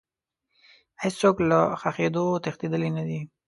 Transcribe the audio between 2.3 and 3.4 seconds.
تښتېدلی نه دی.